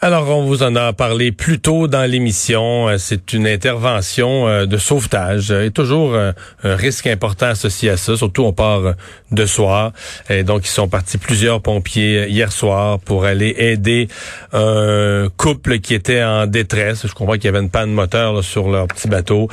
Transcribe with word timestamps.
Alors, 0.00 0.28
on 0.28 0.44
vous 0.44 0.62
en 0.62 0.76
a 0.76 0.92
parlé 0.92 1.32
plus 1.32 1.58
tôt 1.58 1.88
dans 1.88 2.08
l'émission. 2.08 2.88
Euh, 2.88 2.98
c'est 2.98 3.32
une 3.32 3.48
intervention 3.48 4.46
euh, 4.46 4.64
de 4.64 4.76
sauvetage. 4.76 5.50
A 5.50 5.68
toujours 5.70 6.14
euh, 6.14 6.30
un 6.62 6.76
risque 6.76 7.08
important 7.08 7.46
associé 7.46 7.90
à 7.90 7.96
ça. 7.96 8.16
Surtout, 8.16 8.44
on 8.44 8.52
part 8.52 8.94
de 9.32 9.44
soir. 9.44 9.90
Et 10.30 10.44
donc, 10.44 10.66
ils 10.66 10.70
sont 10.70 10.86
partis 10.86 11.18
plusieurs 11.18 11.60
pompiers 11.60 12.28
hier 12.28 12.52
soir 12.52 13.00
pour 13.00 13.24
aller 13.24 13.52
aider 13.58 14.06
un 14.52 15.26
couple 15.36 15.80
qui 15.80 15.94
était 15.94 16.22
en 16.22 16.46
détresse. 16.46 17.04
Je 17.04 17.12
comprends 17.12 17.34
qu'il 17.34 17.46
y 17.46 17.48
avait 17.48 17.58
une 17.58 17.68
panne 17.68 17.90
moteur 17.90 18.44
sur 18.44 18.70
leur 18.70 18.86
petit 18.86 19.08
bateau 19.08 19.48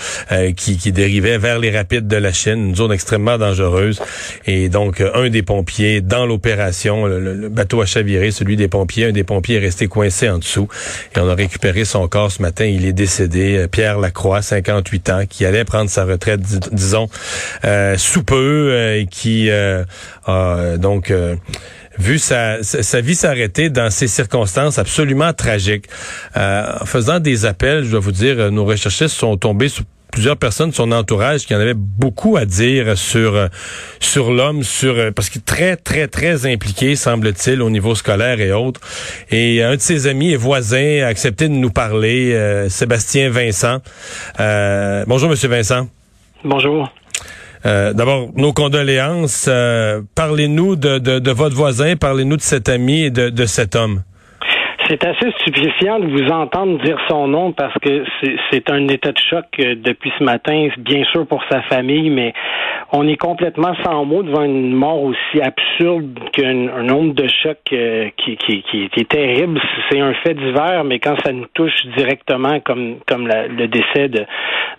qui, 0.56 0.78
qui 0.78 0.92
dérivait 0.92 1.40
vers 1.40 1.58
les 1.58 1.76
rapides 1.76 2.08
de 2.08 2.18
la 2.18 2.32
Chine, 2.32 2.68
une 2.68 2.76
zone 2.76 2.92
extrêmement 2.92 3.40
dangereuse. 3.40 4.00
Et 4.46 4.70
donc, 4.70 5.02
un 5.02 5.30
des 5.30 5.42
pompiers 5.42 6.02
dans 6.02 6.28
l'opération, 6.28 7.08
le, 7.08 7.20
le, 7.20 7.50
bateau 7.50 7.82
a 7.82 7.88
chaviré, 7.88 8.30
celui 8.30 8.56
des 8.56 8.68
pompiers. 8.68 9.06
Un 9.06 9.12
des 9.12 9.24
pompiers 9.24 9.56
est 9.56 9.60
resté 9.60 9.88
coincé 9.88 10.30
Et 11.16 11.20
on 11.20 11.30
a 11.30 11.36
récupéré 11.36 11.86
son 11.86 12.08
corps 12.08 12.32
ce 12.32 12.42
matin. 12.42 12.66
Il 12.66 12.86
est 12.86 12.94
décédé. 12.94 13.58
Euh, 13.58 13.68
Pierre 13.68 14.00
Lacroix, 14.00 14.42
58 14.42 15.10
ans, 15.10 15.24
qui 15.30 15.46
allait 15.46 15.66
prendre 15.66 15.90
sa 15.90 16.06
retraite, 16.06 16.42
disons, 16.72 17.10
euh, 17.66 17.98
sous 17.98 18.24
peu, 18.24 18.70
euh, 18.72 19.00
et 19.00 19.08
qui 19.08 19.50
a 19.52 19.86
donc 20.78 21.14
vu 21.98 22.20
sa, 22.20 22.62
sa 22.64 23.02
vie 23.02 23.16
s'arrêter 23.16 23.70
dans 23.70 23.90
ces 23.90 24.08
circonstances 24.08 24.80
absolument 24.80 25.34
tragiques. 25.34 25.88
en 26.36 26.86
faisant 26.86 27.20
des 27.20 27.46
appels, 27.46 27.84
je 27.86 27.92
dois 27.92 28.00
vous 28.00 28.12
dire, 28.12 28.52
nos 28.52 28.66
recherchistes 28.66 29.16
sont 29.16 29.38
tombés 29.38 29.70
sous 29.70 29.84
plusieurs 30.16 30.38
personnes 30.38 30.70
de 30.70 30.76
son 30.76 30.94
entourage 30.94 31.46
qui 31.46 31.54
en 31.54 31.60
avaient 31.60 31.74
beaucoup 31.76 32.38
à 32.38 32.46
dire 32.46 32.98
sur 32.98 33.36
euh, 33.36 33.48
sur 34.00 34.32
l'homme, 34.32 34.64
sur 34.64 34.98
euh, 34.98 35.12
parce 35.12 35.30
qu'il 35.30 35.42
est 35.42 35.46
très 35.46 35.76
très 35.76 36.08
très 36.08 36.46
impliqué 36.46 36.96
semble-t-il 36.96 37.62
au 37.62 37.70
niveau 37.70 37.96
scolaire 37.96 38.40
et 38.40 38.54
autres. 38.54 38.80
Et 39.30 39.62
un 39.62 39.76
de 39.76 39.82
ses 39.82 40.08
amis 40.08 40.32
et 40.32 40.38
voisins 40.38 41.02
a 41.04 41.08
accepté 41.08 41.50
de 41.50 41.54
nous 41.54 41.70
parler, 41.70 42.34
euh, 42.34 42.70
Sébastien 42.70 43.30
Vincent. 43.30 43.82
bonjour 45.06 45.30
Monsieur 45.30 45.50
Vincent. 45.50 45.90
Bonjour. 46.46 46.90
D'abord, 47.66 48.30
nos 48.36 48.54
condoléances. 48.54 49.50
parlez-nous 50.14 50.76
de, 50.76 51.00
de, 51.00 51.18
de, 51.18 51.32
votre 51.32 51.56
voisin, 51.56 51.96
parlez-nous 51.96 52.38
de 52.38 52.42
cet 52.42 52.70
ami 52.70 53.06
et 53.06 53.10
de, 53.10 53.30
de 53.30 53.46
cet 53.48 53.76
homme. 53.76 54.04
C'est 54.88 55.04
assez 55.04 55.32
stupéfiant 55.40 56.00
de 56.00 56.06
vous 56.08 56.30
entendre 56.30 56.80
dire 56.84 57.00
son 57.10 57.28
nom 57.28 57.52
parce 57.54 57.74
que 57.80 58.06
c'est 58.52 58.70
un 58.70 58.88
état 58.88 59.12
de 59.12 59.18
choc 59.18 59.46
euh, 59.60 59.76
depuis 59.76 60.12
ce 60.20 60.24
matin, 60.24 60.70
bien 60.78 61.04
sûr 61.06 61.26
pour 61.26 61.44
sa 61.50 61.64
famille, 61.64 62.12
mais 62.12 62.34
on 62.92 63.08
est 63.08 63.18
complètement 63.18 63.74
sans 63.84 64.06
mots 64.06 64.22
devant 64.22 64.44
une 64.44 64.74
mort 64.74 65.02
aussi 65.02 65.42
absurde 65.42 66.20
qu'un 66.32 66.84
nombre 66.84 67.16
de 67.16 67.28
chocs 67.28 67.58
euh, 67.74 68.10
qui, 68.18 68.38
qui, 68.38 68.62
qui, 68.62 68.90
est 68.96 69.10
terrible. 69.10 69.60
C'est 69.90 70.00
un 70.00 70.14
fait 70.24 70.36
divers, 70.36 70.84
mais 70.84 71.00
quand 71.00 71.16
ça 71.26 71.32
nous 71.32 71.48
touche 71.54 71.86
directement, 71.98 72.60
comme 72.60 72.98
comme 73.08 73.28
le 73.28 73.68
décès 73.68 74.08
de, 74.08 74.26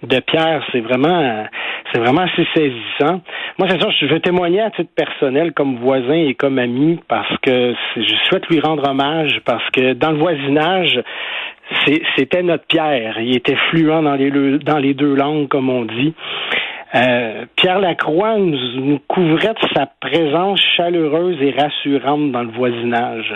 de 0.05 0.21
Pierre, 0.21 0.65
c'est 0.71 0.81
vraiment 0.81 1.47
c'est 1.93 2.01
vraiment 2.01 2.23
assez 2.23 2.47
saisissant. 2.55 3.21
Moi, 3.59 3.69
c'est 3.71 3.81
sûr, 3.81 3.91
je 4.01 4.07
veux 4.07 4.21
témoigner 4.21 4.61
à 4.61 4.71
titre 4.71 4.91
personnel 4.95 5.53
comme 5.53 5.77
voisin 5.77 6.15
et 6.15 6.35
comme 6.35 6.59
ami 6.59 6.99
parce 7.09 7.37
que 7.43 7.75
je 7.97 8.15
souhaite 8.29 8.47
lui 8.49 8.61
rendre 8.61 8.89
hommage 8.89 9.41
parce 9.45 9.69
que 9.71 9.95
dans 9.99 10.13
le 10.13 10.19
voisinage, 10.19 11.03
c'était 12.17 12.43
notre 12.43 12.67
Pierre. 12.67 13.19
Il 13.21 13.37
était 13.37 13.57
fluent 13.71 14.03
dans 14.03 14.79
les, 14.79 14.95
deux 14.95 15.15
langues, 15.15 15.49
comme 15.49 15.69
on 15.69 15.85
dit. 15.85 16.15
Euh, 16.95 17.45
Pierre 17.57 17.81
Lacroix 17.81 18.39
nous, 18.39 19.01
couvrait 19.09 19.55
de 19.55 19.69
sa 19.75 19.87
présence 20.01 20.61
chaleureuse 20.77 21.37
et 21.43 21.51
rassurante 21.51 22.31
dans 22.31 22.43
le 22.43 22.53
voisinage. 22.53 23.35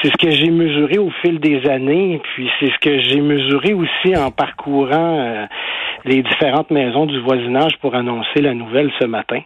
C'est 0.00 0.08
ce 0.08 0.16
que 0.16 0.30
j'ai 0.30 0.50
mesuré 0.50 0.98
au 0.98 1.10
fil 1.22 1.38
des 1.38 1.68
années, 1.68 2.20
puis 2.34 2.50
c'est 2.58 2.70
ce 2.70 2.78
que 2.78 2.98
j'ai 3.00 3.20
mesuré 3.20 3.74
aussi 3.74 4.16
en 4.16 4.30
parcourant 4.30 5.18
euh, 5.18 5.46
les 6.04 6.22
différentes 6.22 6.70
maisons 6.70 7.06
du 7.06 7.20
voisinage 7.20 7.76
pour 7.80 7.94
annoncer 7.94 8.40
la 8.40 8.54
nouvelle 8.54 8.90
ce 8.98 9.06
matin. 9.06 9.40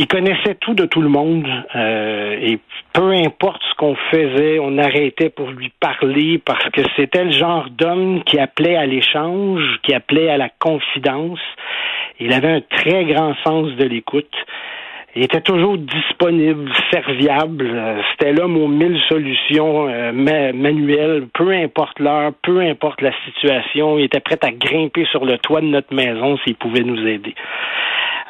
Il 0.00 0.06
connaissait 0.06 0.54
tout 0.60 0.74
de 0.74 0.86
tout 0.86 1.02
le 1.02 1.08
monde 1.08 1.48
euh, 1.74 2.36
et 2.40 2.60
peu 2.92 3.10
importe 3.10 3.60
ce 3.68 3.74
qu'on 3.74 3.96
faisait, 4.12 4.60
on 4.60 4.78
arrêtait 4.78 5.28
pour 5.28 5.50
lui 5.50 5.72
parler 5.80 6.38
parce 6.38 6.70
que 6.70 6.82
c'était 6.94 7.24
le 7.24 7.32
genre 7.32 7.68
d'homme 7.68 8.22
qui 8.22 8.38
appelait 8.38 8.76
à 8.76 8.86
l'échange, 8.86 9.60
qui 9.82 9.92
appelait 9.94 10.30
à 10.30 10.36
la 10.36 10.50
confidence. 10.60 11.40
Il 12.20 12.32
avait 12.32 12.46
un 12.46 12.60
très 12.60 13.06
grand 13.06 13.34
sens 13.44 13.72
de 13.72 13.84
l'écoute. 13.86 14.32
Il 15.16 15.24
était 15.24 15.40
toujours 15.40 15.76
disponible, 15.76 16.70
serviable. 16.92 17.68
C'était 18.12 18.32
l'homme 18.32 18.56
aux 18.56 18.68
mille 18.68 19.00
solutions 19.08 19.88
euh, 19.88 20.12
manuelles, 20.12 21.26
peu 21.34 21.50
importe 21.50 21.98
l'heure, 21.98 22.30
peu 22.44 22.60
importe 22.60 23.02
la 23.02 23.10
situation. 23.24 23.98
Il 23.98 24.04
était 24.04 24.20
prêt 24.20 24.38
à 24.42 24.52
grimper 24.52 25.06
sur 25.06 25.24
le 25.24 25.38
toit 25.38 25.60
de 25.60 25.66
notre 25.66 25.92
maison 25.92 26.38
s'il 26.44 26.54
pouvait 26.54 26.84
nous 26.84 27.04
aider. 27.04 27.34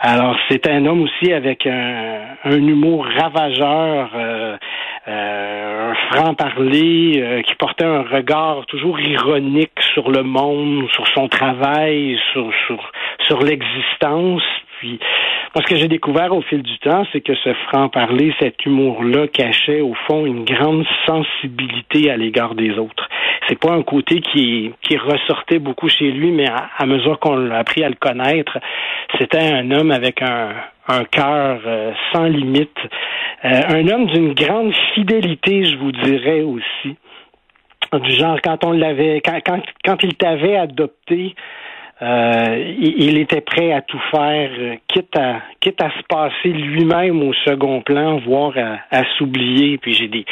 Alors, 0.01 0.37
c'est 0.49 0.69
un 0.69 0.87
homme 0.87 1.03
aussi 1.03 1.33
avec 1.33 1.67
un, 1.67 2.37
humour 2.45 3.05
ravageur, 3.05 4.11
euh, 4.15 4.57
euh, 5.09 5.91
un 5.91 5.95
franc-parler, 6.13 7.15
euh, 7.17 7.43
qui 7.43 7.57
portait 7.57 7.85
un 7.85 8.03
regard 8.03 8.65
toujours 8.67 9.01
ironique 9.01 9.73
sur 9.93 10.13
le 10.13 10.23
monde, 10.23 10.89
sur 10.93 11.07
son 11.09 11.29
travail, 11.29 12.17
sur, 12.33 12.49
sur, 12.67 12.93
sur 13.27 13.43
l'existence. 13.43 14.43
Puis, 14.79 15.01
moi, 15.55 15.65
ce 15.65 15.71
que 15.73 15.77
j'ai 15.77 15.89
découvert 15.89 16.33
au 16.33 16.41
fil 16.43 16.63
du 16.63 16.79
temps, 16.79 17.05
c'est 17.13 17.21
que 17.21 17.35
ce 17.35 17.53
franc-parler, 17.69 18.33
cet 18.39 18.65
humour-là 18.65 19.27
cachait 19.27 19.81
au 19.81 19.95
fond 20.07 20.25
une 20.25 20.45
grande 20.45 20.87
sensibilité 21.05 22.11
à 22.11 22.17
l'égard 22.17 22.55
des 22.55 22.79
autres. 22.79 23.09
C'est 23.49 23.59
pas 23.59 23.73
un 23.73 23.83
côté 23.83 24.21
qui, 24.21 24.73
qui 24.83 24.97
ressortait 24.97 25.59
beaucoup 25.59 25.89
chez 25.89 26.13
lui, 26.13 26.31
mais 26.31 26.47
à, 26.49 26.87
mesure 26.87 27.19
qu'on 27.19 27.51
a 27.51 27.57
appris 27.57 27.83
à 27.83 27.89
le 27.89 27.97
connaître, 27.97 28.59
c'était 29.19 29.39
un 29.39 29.71
homme 29.73 29.91
avec 29.91 30.23
un, 30.23 30.51
un 30.87 31.05
cœur 31.05 31.61
euh, 31.67 31.93
sans 32.13 32.25
limite, 32.25 32.79
euh, 33.45 33.61
un 33.69 33.89
homme 33.89 34.07
d'une 34.07 34.35
grande 34.35 34.73
fidélité, 34.95 35.65
je 35.65 35.77
vous 35.77 35.93
dirais 35.93 36.43
aussi. 36.43 36.97
Du 37.93 38.13
genre, 38.13 38.39
quand 38.45 38.65
on 38.65 38.73
l'avait, 38.73 39.23
quand, 39.25 39.41
quand, 39.45 39.63
quand 39.85 39.97
il 40.03 40.15
t'avait 40.15 40.57
adopté, 40.57 41.35
euh, 42.01 42.75
il, 42.79 43.19
était 43.19 43.41
prêt 43.41 43.73
à 43.73 43.83
tout 43.83 44.01
faire, 44.13 44.51
euh, 44.57 44.75
quitte 44.87 45.17
à 45.17 45.41
quitte 45.61 45.83
à 45.83 45.91
se 45.91 46.03
passer 46.09 46.49
lui-même 46.49 47.21
au 47.25 47.33
second 47.45 47.81
plan, 47.81 48.19
voire 48.19 48.53
à, 48.91 49.03
s'oublier. 49.17 49.79
Puis 49.79 49.95
j'ai 49.95 50.07
dit, 50.07 50.25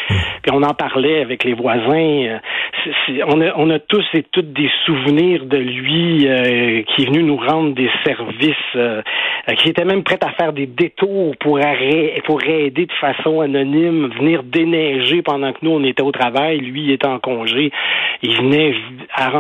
puis 0.43 0.53
on 0.53 0.63
en 0.63 0.75
parlait 0.75 1.23
avec 1.23 1.43
les 1.43 1.55
voisins. 1.55 1.91
Euh, 1.91 2.39
on, 3.27 3.41
a, 3.41 3.53
on 3.57 3.69
a 3.71 3.81
tous 3.81 4.05
et 4.15 4.23
toutes 4.31 4.53
des 4.53 4.71
souvenirs 4.85 5.45
de 5.47 5.57
lui 5.57 6.19
qui 6.87 7.03
est 7.03 7.07
venu 7.07 7.25
nous 7.25 7.37
rendre 7.37 7.75
des 7.75 7.91
services, 8.05 8.55
qui 9.59 9.69
était 9.69 9.85
même 9.85 10.05
prêt 10.05 10.19
à 10.23 10.31
faire 10.41 10.53
des 10.53 10.67
détours 10.67 11.35
pour 11.41 11.59
pour 12.25 12.43
aider 12.45 12.87
de 12.87 12.93
façon 12.93 13.41
anonyme, 13.41 14.09
venir 14.19 14.45
déneiger 14.45 15.23
pendant 15.23 15.53
que 15.53 15.59
nous 15.63 15.73
on 15.73 15.83
était 15.83 16.03
au 16.03 16.13
travail, 16.13 16.59
lui 16.59 16.85
il 16.85 16.91
était 16.93 17.09
en 17.09 17.19
congé. 17.19 17.73
Il 18.23 18.37
venait 18.37 18.75
à, 19.15 19.31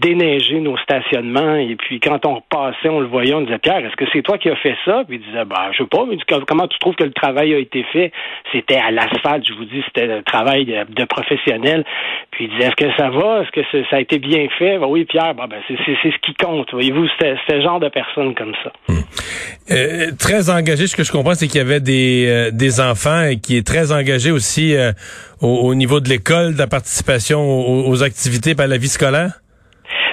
déneiger 0.00 0.60
nos 0.60 0.76
stationnements 0.78 1.47
et 1.56 1.76
puis 1.76 2.00
quand 2.00 2.24
on 2.26 2.36
repassait, 2.36 2.88
on 2.88 3.00
le 3.00 3.06
voyait, 3.06 3.34
on 3.34 3.42
disait 3.42 3.58
Pierre, 3.58 3.78
est-ce 3.78 3.96
que 3.96 4.04
c'est 4.12 4.22
toi 4.22 4.38
qui 4.38 4.48
as 4.48 4.56
fait 4.56 4.76
ça? 4.84 5.02
Puis 5.06 5.16
il 5.16 5.26
disait 5.26 5.44
bah 5.44 5.70
je 5.72 5.78
sais 5.78 5.88
pas, 5.88 6.04
mais 6.08 6.16
comment 6.46 6.66
tu 6.68 6.78
trouves 6.78 6.94
que 6.94 7.04
le 7.04 7.12
travail 7.12 7.54
a 7.54 7.58
été 7.58 7.84
fait? 7.92 8.12
C'était 8.52 8.76
à 8.76 8.90
l'asphalte, 8.90 9.46
je 9.46 9.54
vous 9.54 9.64
dis, 9.64 9.82
c'était 9.86 10.10
un 10.10 10.22
travail 10.22 10.64
de, 10.66 11.04
professionnel. 11.04 11.84
Puis 12.30 12.44
il 12.44 12.50
disait 12.50 12.68
est-ce 12.68 12.76
que 12.76 12.92
ça 12.96 13.10
va? 13.10 13.42
Est-ce 13.42 13.50
que 13.50 13.84
ça 13.90 13.96
a 13.96 14.00
été 14.00 14.18
bien 14.18 14.46
fait? 14.58 14.78
Ben, 14.78 14.86
Oui, 14.86 15.04
Pierre, 15.04 15.34
ben, 15.34 15.48
c'est 15.66 15.76
ce 15.76 16.18
qui 16.22 16.34
compte. 16.34 16.72
Voyez-vous, 16.72 17.06
c'était 17.18 17.36
ce 17.48 17.60
genre 17.60 17.80
de 17.80 17.88
personne 17.88 18.34
comme 18.34 18.54
ça. 18.62 18.72
Hmm. 18.88 19.00
Euh, 19.70 20.10
très 20.18 20.50
engagé, 20.50 20.86
ce 20.86 20.96
que 20.96 21.04
je 21.04 21.12
comprends, 21.12 21.34
c'est 21.34 21.46
qu'il 21.46 21.58
y 21.58 21.64
avait 21.64 21.80
des, 21.80 22.26
euh, 22.28 22.50
des 22.50 22.80
enfants 22.80 23.24
et 23.24 23.38
qui 23.38 23.56
est 23.56 23.66
très 23.66 23.92
engagé 23.92 24.30
aussi 24.30 24.74
euh, 24.74 24.92
au, 25.40 25.74
niveau 25.74 26.00
de 26.00 26.08
l'école, 26.08 26.54
de 26.54 26.58
la 26.58 26.66
participation 26.66 27.40
aux, 27.40 27.88
aux 27.88 28.02
activités 28.02 28.54
par 28.54 28.66
la 28.66 28.78
vie 28.78 28.88
scolaire? 28.88 29.40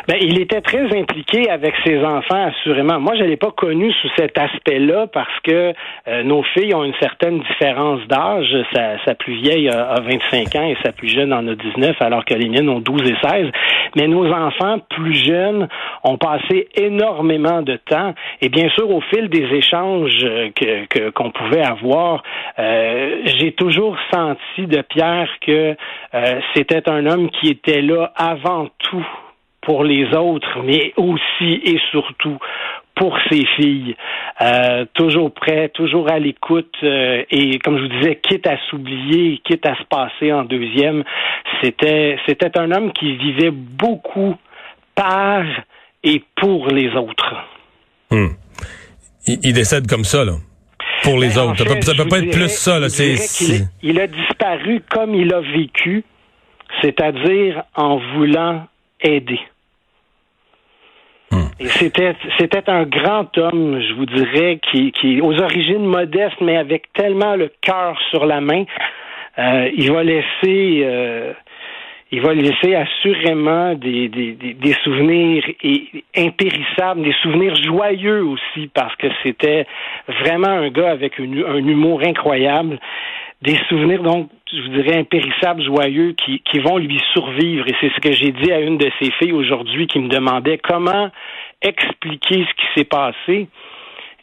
Ben, 0.08 0.18
il 0.22 0.40
était 0.40 0.62
très 0.62 0.86
impliqué 0.96 1.50
avec 1.50 1.74
ses 1.84 1.98
enfants, 2.04 2.46
assurément. 2.48 3.00
Moi, 3.00 3.16
je 3.18 3.24
l'ai 3.24 3.38
pas 3.38 3.50
connu 3.50 3.92
sous 3.92 4.10
cet 4.16 4.38
aspect-là 4.38 5.08
parce 5.08 5.40
que 5.44 5.74
euh, 6.08 6.24
nos 6.24 6.44
filles 6.44 6.76
ont 6.76 6.84
une 6.84 6.94
certaine 7.00 7.40
différence 7.40 8.02
d'âge. 8.08 8.56
Sa, 8.74 9.16
plus 9.16 9.34
vieille 9.42 9.68
a, 9.70 10.00
25 10.02 10.56
ans 10.56 10.68
et 10.68 10.78
sa 10.84 10.92
plus 10.92 11.08
jeune 11.08 11.34
en 11.34 11.48
a 11.48 11.56
19, 11.56 11.96
alors 12.02 12.24
que 12.24 12.36
les 12.36 12.50
miennes 12.50 12.70
ont 12.70 12.80
12 12.80 13.02
et 13.02 13.16
16. 13.28 13.48
Mais 13.96 14.08
nos 14.08 14.32
enfants 14.32 14.78
plus 14.90 15.16
jeunes 15.26 15.68
ont 16.04 16.18
passé 16.18 16.68
énormément 16.76 17.64
de 17.64 17.78
temps. 17.78 18.14
Et 18.42 18.50
bien 18.50 18.70
sûr, 18.70 18.90
au 18.92 19.02
fil 19.02 19.30
des 19.30 19.46
échanges 19.56 20.26
que 20.56 21.10
qu'on 21.10 21.32
pouvait 21.32 21.64
avoir, 21.64 22.22
euh, 22.60 23.22
j'ai 23.26 23.54
toujours 23.54 23.98
senti 24.14 24.68
de 24.68 24.82
Pierre 24.82 25.30
que 25.42 25.76
euh, 26.14 26.40
c'était 26.54 26.88
un 26.90 27.06
homme 27.08 27.30
qui 27.32 27.50
était 27.50 27.82
là 27.82 28.12
avant 28.16 28.68
tout 28.80 29.08
pour 29.66 29.84
les 29.84 30.14
autres, 30.14 30.62
mais 30.64 30.94
aussi 30.96 31.62
et 31.64 31.80
surtout 31.92 32.38
pour 32.96 33.18
ses 33.30 33.46
filles. 33.58 33.96
Euh, 34.42 34.86
toujours 34.94 35.34
prêt, 35.34 35.70
toujours 35.70 36.10
à 36.10 36.20
l'écoute 36.20 36.74
euh, 36.84 37.24
et 37.30 37.60
comme 37.60 37.78
je 37.78 37.84
vous 37.84 38.00
disais, 38.00 38.16
quitte 38.16 38.48
à 38.48 38.58
s'oublier, 38.70 39.42
quitte 39.44 39.66
à 39.66 39.76
se 39.76 39.84
passer 39.84 40.32
en 40.32 40.44
deuxième, 40.44 41.04
c'était 41.62 42.18
c'était 42.26 42.58
un 42.58 42.72
homme 42.72 42.94
qui 42.94 43.16
vivait 43.18 43.52
beaucoup 43.52 44.36
par 44.94 45.44
et 46.04 46.24
pour 46.36 46.68
les 46.68 46.90
autres. 46.96 47.36
Hmm. 48.12 48.30
Il, 49.28 49.54
décède 49.54 49.88
comme 49.88 50.04
ça, 50.04 50.24
là. 50.24 50.34
Pour 51.04 51.18
les 51.20 51.30
ben, 51.30 51.50
autres. 51.50 51.58
ça 51.58 51.94
peut, 51.94 52.04
peut 52.04 52.10
pas 52.10 52.20
être 52.20 52.32
plus 52.32 52.50
ça, 52.50 52.80
là. 52.80 52.88
Il, 53.00 53.68
il 53.82 54.00
a 54.00 54.06
disparu 54.06 54.82
comme 54.92 55.16
il 55.16 55.34
a 55.34 55.42
vécu, 55.42 56.04
c'est-à-dire 56.82 57.64
en 57.74 57.98
voulant 58.14 58.68
aider. 59.02 59.40
C'était 61.60 62.16
c'était 62.38 62.70
un 62.70 62.84
grand 62.84 63.38
homme, 63.38 63.80
je 63.82 63.94
vous 63.94 64.06
dirais, 64.06 64.60
qui, 64.70 64.92
qui 64.92 65.22
aux 65.22 65.40
origines 65.42 65.86
modestes, 65.86 66.42
mais 66.42 66.58
avec 66.58 66.92
tellement 66.94 67.36
le 67.36 67.50
cœur 67.62 67.98
sur 68.10 68.26
la 68.26 68.42
main. 68.42 68.66
Euh, 69.38 69.70
il 69.76 69.90
va 69.92 70.04
laisser 70.04 70.82
euh, 70.84 71.34
il 72.12 72.22
va 72.22 72.34
laisser 72.34 72.76
assurément 72.76 73.74
des, 73.74 74.10
des, 74.10 74.34
des, 74.34 74.74
souvenirs 74.84 75.44
impérissables, 76.16 77.04
des 77.04 77.16
souvenirs 77.22 77.56
joyeux 77.56 78.24
aussi, 78.24 78.70
parce 78.74 78.96
que 78.98 79.08
c'était 79.24 79.66
vraiment 80.08 80.48
un 80.48 80.70
gars 80.70 80.92
avec 80.92 81.20
un 81.20 81.58
humour 81.58 82.02
incroyable 82.06 82.80
des 83.42 83.58
souvenirs 83.70 84.02
donc 84.02 84.30
je 84.52 84.62
vous 84.62 84.70
dirais 84.70 85.00
impérissables, 85.00 85.64
joyeux, 85.64 86.14
qui, 86.14 86.40
qui 86.40 86.60
vont 86.60 86.78
lui 86.78 87.00
survivre. 87.14 87.66
Et 87.68 87.74
c'est 87.82 87.92
ce 87.94 88.00
que 88.00 88.12
j'ai 88.12 88.32
dit 88.32 88.52
à 88.52 88.60
une 88.60 88.78
de 88.78 88.90
ses 89.00 89.12
filles 89.12 89.34
aujourd'hui 89.34 89.88
qui 89.88 90.00
me 90.00 90.08
demandait 90.08 90.60
comment 90.60 91.10
expliquer 91.62 92.46
ce 92.46 92.54
qui 92.54 92.66
s'est 92.76 92.86
passé. 92.86 93.48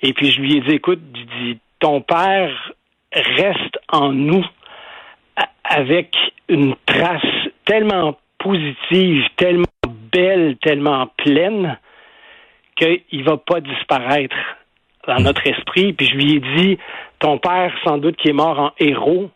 Et 0.03 0.13
puis 0.13 0.31
je 0.31 0.41
lui 0.41 0.57
ai 0.57 0.61
dit, 0.61 0.75
écoute, 0.75 1.01
dit, 1.03 1.59
ton 1.79 2.01
père 2.01 2.73
reste 3.13 3.79
en 3.89 4.13
nous 4.13 4.45
avec 5.65 6.17
une 6.49 6.75
trace 6.87 7.23
tellement 7.65 8.19
positive, 8.39 9.25
tellement 9.37 9.65
belle, 10.13 10.57
tellement 10.61 11.07
pleine, 11.17 11.79
qu'il 12.77 13.25
va 13.25 13.37
pas 13.37 13.61
disparaître 13.61 14.37
dans 15.07 15.21
notre 15.21 15.47
esprit. 15.47 15.93
Puis 15.93 16.07
je 16.07 16.15
lui 16.15 16.37
ai 16.37 16.41
dit, 16.57 16.79
ton 17.19 17.39
père, 17.39 17.73
sans 17.85 17.99
doute, 17.99 18.17
qui 18.17 18.29
est 18.29 18.35
mort 18.35 18.59
en 18.59 18.73
héros, 18.79 19.31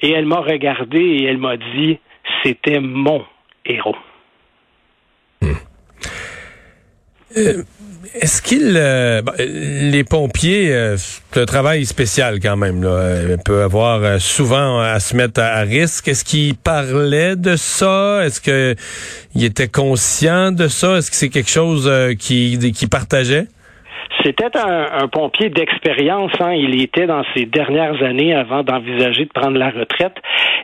et 0.00 0.12
elle 0.12 0.26
m'a 0.26 0.40
regardé 0.40 1.00
et 1.00 1.24
elle 1.24 1.38
m'a 1.38 1.56
dit, 1.56 1.98
c'était 2.42 2.80
mon 2.80 3.24
héros. 3.64 3.96
Euh, 7.38 7.62
est-ce 8.14 8.42
qu'il, 8.42 8.74
euh, 8.76 9.20
les 9.38 10.02
pompiers, 10.04 10.72
euh, 10.72 10.96
c'est 10.96 11.40
un 11.40 11.44
travail 11.46 11.84
spécial 11.84 12.40
quand 12.40 12.56
même. 12.56 12.82
Là. 12.82 13.36
Peuvent 13.44 13.62
avoir 13.62 14.20
souvent 14.20 14.80
à 14.80 14.98
se 15.00 15.16
mettre 15.16 15.40
à, 15.40 15.60
risque. 15.60 16.08
Est-ce 16.08 16.24
qu'il 16.24 16.56
parlait 16.56 17.36
de 17.36 17.56
ça? 17.56 18.24
Est-ce 18.24 18.40
qu'il 18.40 19.44
était 19.44 19.68
conscient 19.68 20.52
de 20.52 20.68
ça? 20.68 20.98
Est-ce 20.98 21.10
que 21.10 21.16
c'est 21.16 21.28
quelque 21.28 21.50
chose 21.50 21.90
qui, 22.18 22.58
qui 22.72 22.86
partageait? 22.86 23.46
C'était 24.24 24.56
un, 24.56 25.06
pompier 25.08 25.48
d'expérience. 25.48 26.32
Hein. 26.40 26.52
Il 26.52 26.80
était 26.82 27.06
dans 27.06 27.22
ses 27.34 27.44
dernières 27.44 28.02
années 28.02 28.34
avant 28.34 28.62
d'envisager 28.62 29.26
de 29.26 29.30
prendre 29.32 29.58
la 29.58 29.70
retraite. 29.70 30.14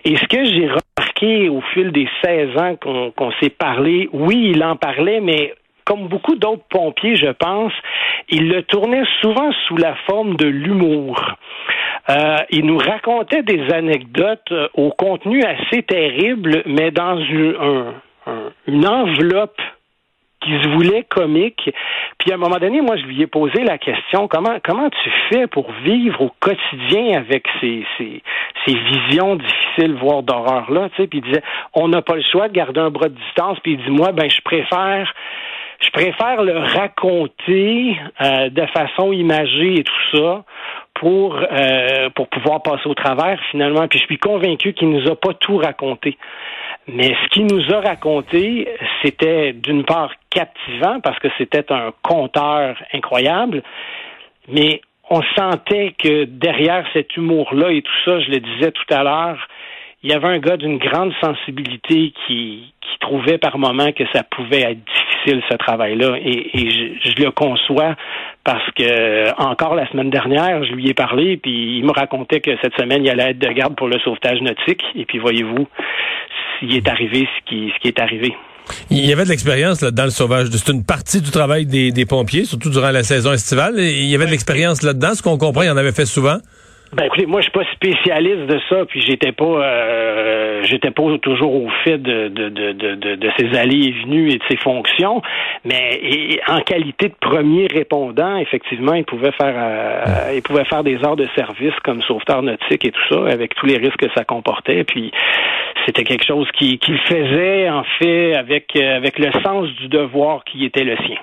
Et 0.04 0.16
ce 0.16 0.26
que 0.26 0.44
j'ai 0.44 0.68
remarqué 0.68 1.48
au 1.48 1.60
fil 1.72 1.92
des 1.92 2.08
16 2.24 2.56
ans 2.56 2.76
qu'on 2.76 3.32
s'est 3.40 3.50
parlé, 3.50 4.08
oui, 4.12 4.52
il 4.54 4.64
en 4.64 4.76
parlait, 4.76 5.20
mais 5.20 5.54
comme 5.84 6.08
beaucoup 6.08 6.36
d'autres 6.36 6.64
pompiers, 6.68 7.16
je 7.16 7.30
pense, 7.30 7.72
il 8.28 8.48
le 8.48 8.62
tournait 8.62 9.04
souvent 9.20 9.50
sous 9.66 9.76
la 9.76 9.94
forme 10.06 10.36
de 10.36 10.46
l'humour. 10.46 11.20
Euh, 12.10 12.36
il 12.50 12.66
nous 12.66 12.78
racontait 12.78 13.42
des 13.42 13.72
anecdotes 13.72 14.52
euh, 14.52 14.68
au 14.74 14.90
contenu 14.90 15.42
assez 15.42 15.82
terrible, 15.82 16.62
mais 16.66 16.90
dans 16.90 17.18
une 18.66 18.86
enveloppe 18.86 19.60
qui 20.44 20.50
se 20.62 20.68
voulait 20.68 21.04
comique. 21.04 21.70
Puis 22.18 22.30
à 22.30 22.34
un 22.34 22.38
moment 22.38 22.58
donné, 22.58 22.80
moi, 22.80 22.96
je 22.96 23.04
lui 23.04 23.22
ai 23.22 23.26
posé 23.26 23.64
la 23.64 23.78
question 23.78 24.28
comment 24.28 24.58
comment 24.62 24.90
tu 24.90 25.10
fais 25.30 25.46
pour 25.46 25.70
vivre 25.84 26.20
au 26.20 26.30
quotidien 26.40 27.18
avec 27.18 27.46
ces, 27.60 27.84
ces, 27.98 28.22
ces 28.66 28.74
visions 28.74 29.36
difficiles, 29.36 29.94
voire 29.94 30.22
d'horreur 30.22 30.70
là. 30.70 30.88
Tu 30.90 31.02
sais, 31.02 31.06
puis 31.08 31.20
il 31.20 31.24
disait 31.24 31.42
on 31.74 31.88
n'a 31.88 32.02
pas 32.02 32.16
le 32.16 32.22
choix 32.22 32.48
de 32.48 32.52
garder 32.52 32.80
un 32.80 32.90
bras 32.90 33.08
de 33.08 33.14
distance. 33.14 33.58
Puis 33.60 33.72
il 33.72 33.78
dit 33.78 33.90
moi, 33.90 34.12
ben 34.12 34.30
je 34.30 34.40
préfère 34.42 35.12
je 35.84 35.90
préfère 35.90 36.42
le 36.42 36.58
raconter 36.58 37.96
euh, 38.20 38.48
de 38.48 38.66
façon 38.66 39.12
imagée 39.12 39.80
et 39.80 39.84
tout 39.84 40.16
ça 40.16 40.44
pour 40.94 41.36
euh, 41.36 42.10
pour 42.14 42.28
pouvoir 42.28 42.62
passer 42.62 42.86
au 42.86 42.94
travers 42.94 43.38
finalement. 43.50 43.86
Puis 43.88 43.98
je 43.98 44.04
suis 44.04 44.18
convaincu 44.18 44.72
qu'il 44.72 44.90
nous 44.90 45.10
a 45.10 45.16
pas 45.16 45.34
tout 45.34 45.56
raconté. 45.56 46.16
Mais 46.86 47.14
ce 47.22 47.28
qu'il 47.30 47.46
nous 47.46 47.72
a 47.72 47.80
raconté, 47.80 48.68
c'était 49.02 49.52
d'une 49.52 49.84
part 49.84 50.12
captivant 50.30 51.00
parce 51.00 51.18
que 51.18 51.28
c'était 51.38 51.72
un 51.72 51.92
conteur 52.02 52.76
incroyable, 52.92 53.62
mais 54.48 54.82
on 55.08 55.22
sentait 55.36 55.94
que 55.98 56.24
derrière 56.24 56.84
cet 56.92 57.16
humour-là 57.16 57.70
et 57.72 57.82
tout 57.82 57.92
ça, 58.04 58.20
je 58.20 58.30
le 58.30 58.40
disais 58.40 58.70
tout 58.70 58.94
à 58.94 59.02
l'heure, 59.02 59.48
il 60.02 60.10
y 60.10 60.14
avait 60.14 60.28
un 60.28 60.38
gars 60.38 60.58
d'une 60.58 60.76
grande 60.76 61.14
sensibilité 61.22 62.12
qui, 62.26 62.74
qui 62.80 62.98
trouvait 63.00 63.38
par 63.38 63.56
moments 63.56 63.92
que 63.92 64.04
ça 64.12 64.22
pouvait 64.22 64.60
être 64.60 64.84
difficile 64.84 65.13
ce 65.26 65.56
travail-là 65.56 66.16
et, 66.22 66.50
je, 66.54 67.10
je, 67.10 67.22
le 67.22 67.30
conçois 67.30 67.96
parce 68.44 68.70
que 68.72 69.32
encore 69.40 69.74
la 69.74 69.88
semaine 69.90 70.10
dernière, 70.10 70.64
je 70.64 70.72
lui 70.72 70.88
ai 70.88 70.94
parlé 70.94 71.36
puis 71.36 71.78
il 71.78 71.84
me 71.84 71.92
racontait 71.92 72.40
que 72.40 72.50
cette 72.62 72.74
semaine 72.74 73.04
il 73.04 73.10
allait 73.10 73.30
être 73.30 73.38
de 73.38 73.52
garde 73.52 73.74
pour 73.76 73.88
le 73.88 73.98
sauvetage 74.00 74.40
nautique 74.40 74.82
et 74.94 75.04
puis 75.04 75.18
voyez-vous, 75.18 75.66
il 76.62 76.76
est 76.76 76.88
arrivé 76.88 77.28
ce 77.36 77.50
qui, 77.50 77.72
ce 77.74 77.80
qui 77.80 77.88
est 77.88 78.00
arrivé. 78.00 78.34
Il 78.90 79.04
y 79.04 79.12
avait 79.12 79.24
de 79.24 79.28
l'expérience 79.28 79.80
dans 79.80 80.04
le 80.04 80.10
sauvage. 80.10 80.48
C'est 80.50 80.72
une 80.72 80.84
partie 80.84 81.20
du 81.20 81.30
travail 81.30 81.66
des, 81.66 81.90
des, 81.90 82.06
pompiers, 82.06 82.44
surtout 82.44 82.70
durant 82.70 82.90
la 82.90 83.02
saison 83.02 83.32
estivale. 83.32 83.74
Il 83.78 84.06
y 84.06 84.14
avait 84.14 84.24
de 84.24 84.30
l'expérience 84.30 84.82
là-dedans. 84.82 85.14
Ce 85.14 85.22
qu'on 85.22 85.36
comprend, 85.36 85.62
il 85.62 85.70
en 85.70 85.76
avait 85.76 85.92
fait 85.92 86.06
souvent. 86.06 86.38
Ben 86.94 87.06
écoutez, 87.06 87.26
moi 87.26 87.40
je 87.40 87.46
suis 87.46 87.52
pas 87.52 87.64
spécialiste 87.72 88.46
de 88.46 88.60
ça, 88.68 88.84
puis 88.84 89.00
j'étais 89.00 89.32
pas 89.32 89.44
euh, 89.44 90.62
j'étais 90.62 90.92
pas 90.92 91.02
toujours 91.20 91.52
au 91.52 91.68
fait 91.82 91.98
de, 91.98 92.28
de, 92.28 92.48
de, 92.50 92.72
de, 92.72 93.14
de 93.16 93.30
ses 93.36 93.58
allées 93.58 93.88
et 93.88 93.90
venues 94.04 94.30
et 94.30 94.36
de 94.36 94.42
ses 94.48 94.56
fonctions, 94.56 95.20
mais 95.64 96.38
en 96.46 96.60
qualité 96.60 97.08
de 97.08 97.14
premier 97.20 97.66
répondant, 97.66 98.36
effectivement, 98.36 98.94
il 98.94 99.04
pouvait 99.04 99.32
faire 99.32 99.54
euh, 99.56 100.34
il 100.36 100.42
pouvait 100.42 100.64
faire 100.66 100.84
des 100.84 101.04
heures 101.04 101.16
de 101.16 101.26
service 101.34 101.74
comme 101.82 102.00
sauveteur 102.02 102.42
nautique 102.42 102.84
et 102.84 102.92
tout 102.92 103.08
ça, 103.08 103.26
avec 103.28 103.56
tous 103.56 103.66
les 103.66 103.76
risques 103.76 103.96
que 103.96 104.12
ça 104.14 104.24
comportait. 104.24 104.84
Puis 104.84 105.10
c'était 105.86 106.04
quelque 106.04 106.24
chose 106.24 106.48
qu'il 106.52 106.78
qui 106.78 106.96
faisait 107.08 107.68
en 107.70 107.82
fait 107.98 108.36
avec 108.36 108.76
avec 108.76 109.18
le 109.18 109.32
sens 109.42 109.68
du 109.80 109.88
devoir 109.88 110.44
qui 110.44 110.64
était 110.64 110.84
le 110.84 110.96
sien. 110.98 111.18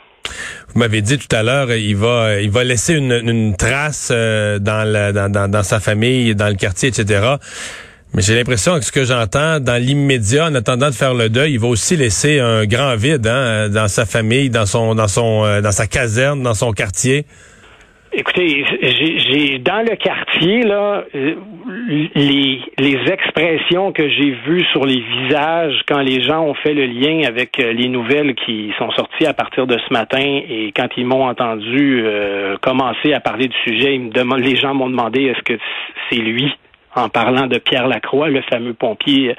Vous 0.73 0.79
m'avez 0.79 1.01
dit 1.01 1.17
tout 1.17 1.35
à 1.35 1.43
l'heure, 1.43 1.71
il 1.73 1.95
va, 1.97 2.39
il 2.39 2.49
va 2.49 2.63
laisser 2.63 2.95
une, 2.95 3.55
trace 3.57 4.09
euh, 4.11 4.57
dans, 4.57 4.89
la, 4.89 5.11
dans, 5.11 5.49
dans, 5.49 5.63
sa 5.63 5.81
famille, 5.81 6.33
dans 6.33 6.47
le 6.47 6.55
quartier, 6.55 6.89
etc. 6.89 7.35
Mais 8.13 8.21
j'ai 8.21 8.35
l'impression 8.35 8.75
que 8.75 8.85
ce 8.85 8.91
que 8.91 9.03
j'entends 9.03 9.59
dans 9.59 9.81
l'immédiat, 9.81 10.45
en 10.47 10.55
attendant 10.55 10.87
de 10.87 10.95
faire 10.95 11.13
le 11.13 11.29
deuil, 11.29 11.53
il 11.53 11.59
va 11.59 11.67
aussi 11.67 11.97
laisser 11.97 12.39
un 12.39 12.65
grand 12.65 12.95
vide 12.95 13.27
hein, 13.27 13.67
dans 13.69 13.89
sa 13.89 14.05
famille, 14.05 14.49
dans 14.49 14.65
son, 14.65 14.95
dans 14.95 15.09
son, 15.09 15.43
euh, 15.43 15.61
dans 15.61 15.71
sa 15.71 15.87
caserne, 15.87 16.41
dans 16.41 16.53
son 16.53 16.71
quartier. 16.71 17.25
Écoutez, 18.13 18.65
j'ai 18.81 19.59
dans 19.59 19.85
le 19.89 19.95
quartier 19.95 20.63
là 20.63 21.03
les, 21.87 22.61
les 22.77 23.11
expressions 23.11 23.91
que 23.91 24.07
j'ai 24.09 24.31
vues 24.45 24.65
sur 24.71 24.85
les 24.85 24.99
visages 24.99 25.81
quand 25.87 25.99
les 25.99 26.21
gens 26.21 26.43
ont 26.43 26.53
fait 26.53 26.73
le 26.73 26.85
lien 26.85 27.27
avec 27.27 27.59
euh, 27.59 27.73
les 27.73 27.87
nouvelles 27.87 28.35
qui 28.35 28.71
sont 28.77 28.91
sorties 28.91 29.25
à 29.25 29.33
partir 29.33 29.67
de 29.67 29.77
ce 29.77 29.93
matin 29.93 30.19
et 30.19 30.71
quand 30.75 30.87
ils 30.97 31.05
m'ont 31.05 31.27
entendu 31.27 32.03
euh, 32.03 32.57
commencer 32.61 33.13
à 33.13 33.19
parler 33.19 33.47
du 33.47 33.57
sujet, 33.65 33.95
ils 33.95 34.01
me 34.01 34.37
les 34.37 34.55
gens 34.55 34.73
m'ont 34.73 34.89
demandé 34.89 35.23
est-ce 35.23 35.41
que 35.43 35.59
c'est 36.09 36.17
lui? 36.17 36.53
En 36.93 37.07
parlant 37.07 37.47
de 37.47 37.57
Pierre 37.57 37.87
Lacroix, 37.87 38.29
le 38.29 38.41
fameux 38.41 38.73
pompier 38.73 39.31
euh, 39.31 39.33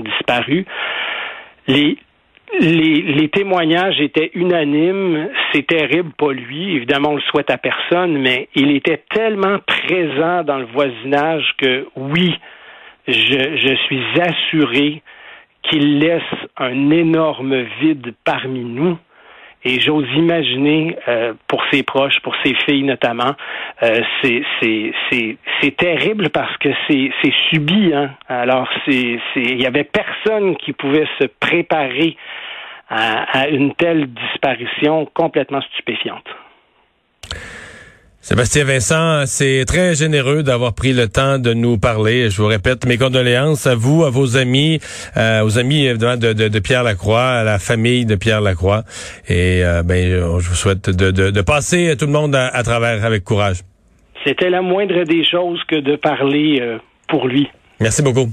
disparu. 0.00 0.66
Les, 1.68 1.98
les, 2.60 3.28
témoignages 3.28 4.00
étaient 4.00 4.30
unanimes. 4.34 5.28
C'est 5.52 5.66
terrible, 5.66 6.10
pas 6.16 6.32
lui. 6.32 6.76
Évidemment, 6.76 7.10
on 7.10 7.16
le 7.16 7.22
souhaite 7.22 7.50
à 7.50 7.58
personne, 7.58 8.18
mais 8.18 8.48
il 8.54 8.70
était 8.76 9.02
tellement 9.10 9.58
présent 9.66 10.42
dans 10.44 10.58
le 10.58 10.66
voisinage 10.66 11.44
que 11.58 11.86
oui, 11.96 12.34
je, 13.08 13.12
je 13.12 13.74
suis 13.86 14.20
assuré 14.20 15.02
qu'il 15.62 15.98
laisse 15.98 16.22
un 16.56 16.90
énorme 16.90 17.62
vide 17.80 18.14
parmi 18.24 18.60
nous. 18.60 18.98
Et 19.68 19.80
j'ose 19.80 20.06
imaginer 20.14 20.96
euh, 21.08 21.34
pour 21.48 21.60
ses 21.72 21.82
proches, 21.82 22.20
pour 22.22 22.36
ses 22.44 22.54
filles 22.54 22.84
notamment, 22.84 23.34
euh, 23.82 24.00
c'est 24.22 25.76
terrible 25.76 26.30
parce 26.30 26.56
que 26.58 26.68
c'est 26.88 27.10
subi. 27.50 27.92
Hein? 27.92 28.10
Alors 28.28 28.68
il 28.86 29.60
y 29.60 29.66
avait 29.66 29.82
personne 29.82 30.56
qui 30.56 30.72
pouvait 30.72 31.08
se 31.20 31.26
préparer 31.40 32.16
à 32.88 33.48
une 33.48 33.74
telle 33.74 34.06
disparition 34.06 35.06
complètement 35.12 35.60
stupéfiante. 35.72 36.28
Sébastien 38.28 38.64
Vincent, 38.64 39.24
c'est 39.26 39.64
très 39.68 39.94
généreux 39.94 40.42
d'avoir 40.42 40.74
pris 40.74 40.92
le 40.92 41.06
temps 41.06 41.38
de 41.38 41.54
nous 41.54 41.78
parler. 41.78 42.28
Je 42.28 42.42
vous 42.42 42.48
répète 42.48 42.84
mes 42.84 42.98
condoléances 42.98 43.68
à 43.68 43.76
vous, 43.76 44.02
à 44.02 44.10
vos 44.10 44.36
amis, 44.36 44.80
euh, 45.16 45.44
aux 45.44 45.60
amis 45.60 45.86
évidemment 45.86 46.16
de, 46.16 46.32
de, 46.32 46.58
Pierre 46.58 46.82
Lacroix, 46.82 47.22
à 47.22 47.44
la 47.44 47.60
famille 47.60 48.04
de 48.04 48.16
Pierre 48.16 48.40
Lacroix. 48.40 48.82
Et 49.28 49.64
euh, 49.64 49.84
ben, 49.84 50.10
je 50.40 50.48
vous 50.48 50.56
souhaite 50.56 50.90
de, 50.90 51.12
de, 51.12 51.40
passer 51.40 51.94
tout 51.96 52.06
le 52.06 52.10
monde 52.10 52.34
à, 52.34 52.60
travers 52.64 53.04
avec 53.04 53.22
courage. 53.22 53.58
C'était 54.26 54.50
la 54.50 54.60
moindre 54.60 55.04
des 55.04 55.22
choses 55.22 55.62
que 55.68 55.76
de 55.76 55.94
parler 55.94 56.58
euh, 56.60 56.78
pour 57.08 57.28
lui. 57.28 57.46
Merci 57.78 58.02
beaucoup. 58.02 58.24